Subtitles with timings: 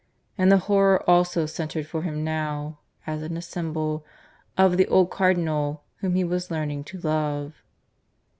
[0.35, 4.03] And the horror also centred for him now, as in a symbol,
[4.57, 7.53] in the old Cardinal whom he was learning to love.